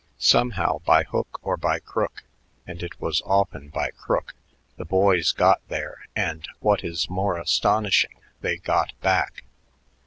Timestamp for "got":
5.31-5.61, 8.57-8.99